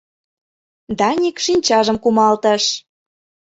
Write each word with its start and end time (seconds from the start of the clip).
Даник 0.99 1.37
шинчажым 1.45 1.97
кумалтыш. 2.03 2.63